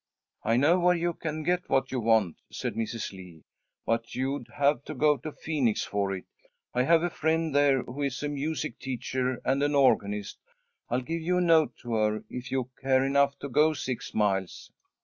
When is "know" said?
0.57-0.79